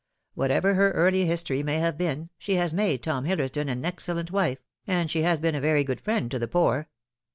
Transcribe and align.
Whatever 0.33 0.73
her 0.73 0.89
early 0.93 1.27
history 1.27 1.61
may 1.61 1.77
have 1.77 1.95
been, 1.95 2.31
she 2.39 2.55
has 2.55 2.73
made 2.73 3.03
Tom 3.03 3.25
Hillersdon 3.25 3.69
an 3.69 3.85
excellent 3.85 4.31
wife, 4.31 4.57
and 4.87 5.11
she 5.11 5.21
has 5.21 5.37
been 5.37 5.53
a 5.53 5.61
very 5.61 5.83
good 5.83 6.01
friend 6.01 6.31
to 6.31 6.39
the 6.39 6.47
poor. 6.47 6.89